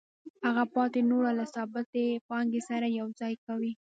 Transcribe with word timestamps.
هغه 0.45 0.63
پاتې 0.75 0.99
نوره 1.09 1.31
له 1.39 1.45
ثابتې 1.55 2.05
پانګې 2.27 2.61
سره 2.69 2.87
یوځای 2.99 3.33
کوي 3.45 3.71